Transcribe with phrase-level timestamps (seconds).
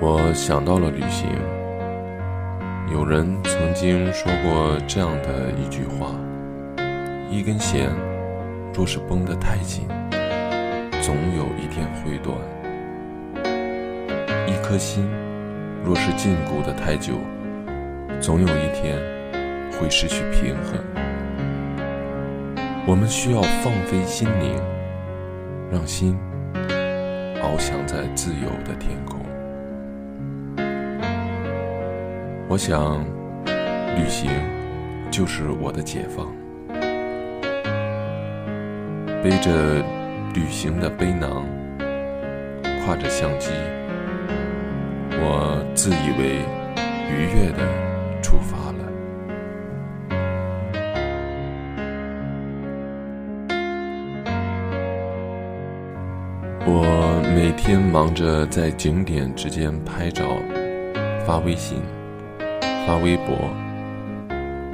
[0.00, 1.28] 我想到了旅行。
[2.92, 6.14] 有人曾经说过这样的一句话：
[7.28, 7.90] 一根弦
[8.72, 9.88] 若是绷得太紧，
[11.02, 12.36] 总有一天会断；
[14.46, 15.04] 一颗心
[15.84, 17.14] 若是禁锢得太久，
[18.20, 18.96] 总有一天
[19.72, 20.80] 会失去平衡。
[22.86, 24.54] 我们需要放飞心灵，
[25.72, 26.16] 让心
[27.42, 29.17] 翱翔在自由的天空。
[32.50, 33.04] 我想，
[33.94, 34.30] 旅行
[35.10, 36.26] 就是我的解放。
[39.22, 39.84] 背着
[40.32, 41.44] 旅行的背囊，
[42.86, 43.50] 挎着相机，
[45.20, 46.40] 我自以为
[47.10, 47.58] 愉悦地
[48.22, 48.78] 出发了。
[56.64, 60.24] 我每天忙着在景点之间拍照、
[61.26, 61.82] 发微信。
[62.88, 63.36] 发微博、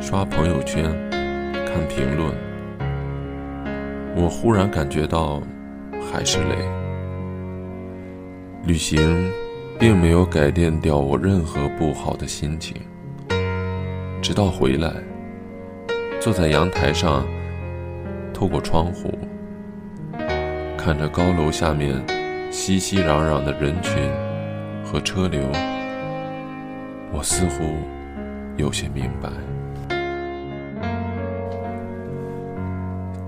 [0.00, 0.82] 刷朋友圈、
[1.64, 2.28] 看评论，
[4.16, 5.40] 我忽然感觉到
[6.10, 6.56] 还是累。
[8.64, 9.30] 旅行
[9.78, 12.76] 并没有改变掉我任何不好的心情。
[14.20, 14.92] 直到回来，
[16.18, 17.24] 坐在阳台上，
[18.34, 19.16] 透过窗户，
[20.76, 21.94] 看着高楼下面
[22.50, 23.94] 熙熙攘攘的人群
[24.84, 25.40] 和车流，
[27.12, 27.76] 我似乎。
[28.56, 29.30] 有些明白，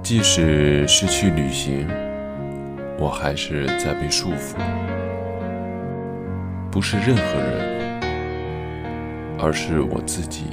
[0.03, 1.89] 即使是去旅行，
[2.99, 4.57] 我还是在被束缚。
[6.71, 8.01] 不是任何人，
[9.39, 10.47] 而是我自己。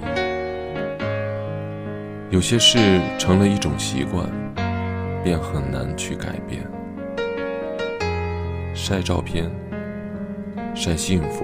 [2.30, 4.30] 有些事成了一种习惯，
[5.24, 6.62] 便很难去改变。
[8.74, 9.52] 晒照片，
[10.74, 11.44] 晒幸福，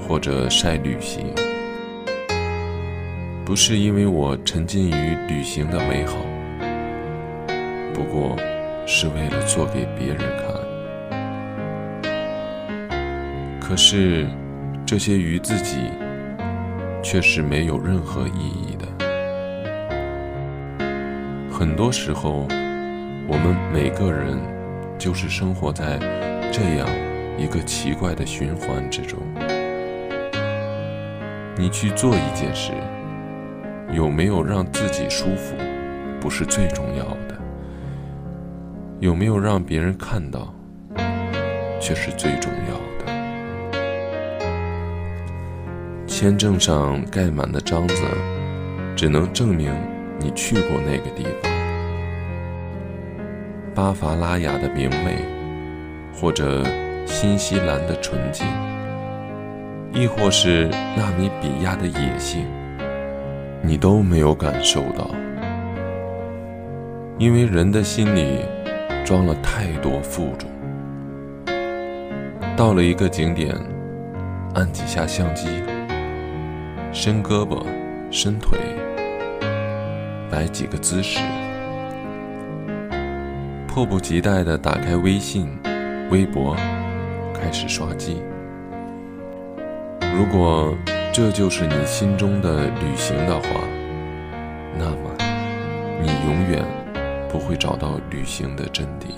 [0.00, 1.32] 或者晒旅行。
[3.52, 6.16] 不是因为我沉浸于旅行的美好，
[7.92, 8.34] 不过
[8.86, 12.10] 是为了做给别人看。
[13.60, 14.26] 可是
[14.86, 15.90] 这些于自己
[17.02, 18.86] 却是没有任何意义的。
[21.52, 22.46] 很多时候，
[23.28, 24.38] 我们每个人
[24.98, 25.98] 就是生活在
[26.50, 26.88] 这样
[27.36, 29.18] 一个奇怪的循环之中。
[31.58, 32.72] 你去做一件事。
[33.90, 35.54] 有没有让自己舒服，
[36.20, 37.34] 不是最重要的；
[39.00, 40.54] 有没有让别人看到，
[41.80, 43.12] 却是最重要的。
[46.06, 47.96] 签证上盖满的章子，
[48.94, 49.72] 只能证明
[50.18, 51.50] 你去过那个地方。
[53.74, 55.16] 巴伐拉雅的明媚，
[56.14, 56.62] 或者
[57.06, 58.46] 新西兰的纯净，
[59.92, 62.46] 亦或是纳米比亚的野性。
[63.64, 65.08] 你都没有感受到，
[67.16, 68.40] 因为人的心里
[69.04, 70.50] 装了太多负重。
[72.56, 73.54] 到了一个景点，
[74.54, 75.46] 按几下相机，
[76.92, 77.64] 伸胳膊，
[78.10, 78.58] 伸腿，
[80.28, 81.20] 摆几个姿势，
[83.68, 85.48] 迫不及待地打开微信、
[86.10, 86.56] 微博，
[87.32, 88.20] 开始刷机。
[90.16, 90.76] 如果。
[91.12, 93.46] 这就是你心中的旅行的话，
[94.78, 95.14] 那么
[96.00, 96.64] 你永远
[97.28, 99.12] 不会找到旅行的真谛。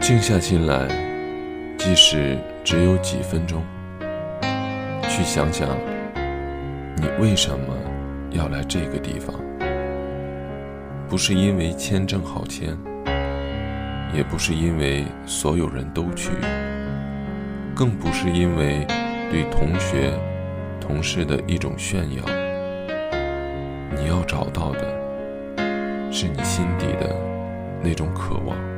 [0.00, 0.88] 静下心来，
[1.76, 3.62] 即使只有几分钟。
[5.16, 5.68] 去想想，
[6.96, 7.72] 你为什么
[8.32, 9.32] 要来这个地方？
[11.08, 12.76] 不是因为签证好签，
[14.12, 16.32] 也不是因为所有人都去，
[17.76, 18.84] 更不是因为
[19.30, 20.18] 对同学、
[20.80, 22.24] 同事的一种炫耀。
[23.96, 24.80] 你要找到的，
[26.10, 27.14] 是你心底的
[27.80, 28.73] 那种渴望。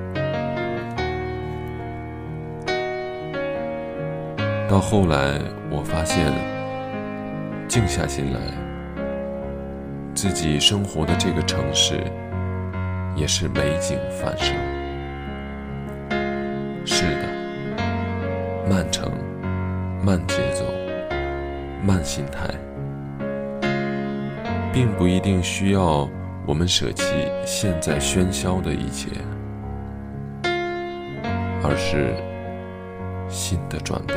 [4.68, 5.40] 到后来。
[5.68, 6.32] 我发现，
[7.66, 8.40] 静下心来，
[10.14, 12.00] 自己生活的这个城市
[13.16, 14.54] 也是美景繁盛。
[16.86, 17.26] 是的，
[18.70, 19.12] 慢城、
[20.04, 20.64] 慢节奏、
[21.84, 22.48] 慢心态，
[24.72, 26.08] 并不一定需要
[26.46, 27.12] 我们舍弃
[27.44, 29.10] 现在喧嚣的一切，
[31.64, 32.14] 而是
[33.28, 34.16] 心的转变。